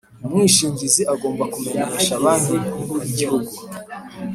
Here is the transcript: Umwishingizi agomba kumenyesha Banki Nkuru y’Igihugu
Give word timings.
Umwishingizi 0.25 1.01
agomba 1.13 1.43
kumenyesha 1.53 2.13
Banki 2.23 2.55
Nkuru 2.67 2.95
y’Igihugu 3.05 3.51